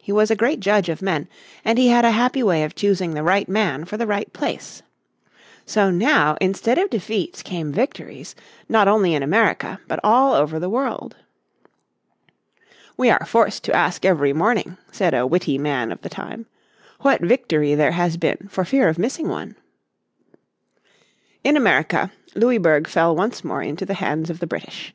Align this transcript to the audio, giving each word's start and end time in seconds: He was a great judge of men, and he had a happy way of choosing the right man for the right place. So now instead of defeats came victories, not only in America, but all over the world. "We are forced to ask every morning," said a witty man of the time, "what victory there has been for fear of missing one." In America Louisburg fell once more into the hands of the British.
He 0.00 0.12
was 0.12 0.30
a 0.30 0.36
great 0.36 0.60
judge 0.60 0.88
of 0.88 1.02
men, 1.02 1.26
and 1.64 1.78
he 1.80 1.88
had 1.88 2.04
a 2.04 2.12
happy 2.12 2.44
way 2.44 2.62
of 2.62 2.76
choosing 2.76 3.12
the 3.14 3.24
right 3.24 3.48
man 3.48 3.84
for 3.84 3.96
the 3.96 4.06
right 4.06 4.32
place. 4.32 4.84
So 5.66 5.90
now 5.90 6.36
instead 6.40 6.78
of 6.78 6.90
defeats 6.90 7.42
came 7.42 7.72
victories, 7.72 8.36
not 8.68 8.86
only 8.86 9.14
in 9.16 9.22
America, 9.24 9.80
but 9.88 9.98
all 10.04 10.32
over 10.32 10.60
the 10.60 10.68
world. 10.70 11.16
"We 12.96 13.10
are 13.10 13.26
forced 13.26 13.64
to 13.64 13.74
ask 13.74 14.04
every 14.04 14.32
morning," 14.32 14.76
said 14.92 15.12
a 15.12 15.26
witty 15.26 15.58
man 15.58 15.90
of 15.90 16.02
the 16.02 16.08
time, 16.08 16.46
"what 17.00 17.20
victory 17.20 17.74
there 17.74 17.90
has 17.98 18.16
been 18.16 18.46
for 18.48 18.64
fear 18.64 18.88
of 18.88 18.96
missing 18.96 19.26
one." 19.28 19.56
In 21.42 21.56
America 21.56 22.12
Louisburg 22.36 22.86
fell 22.86 23.16
once 23.16 23.42
more 23.42 23.60
into 23.60 23.84
the 23.84 23.94
hands 23.94 24.30
of 24.30 24.38
the 24.38 24.46
British. 24.46 24.94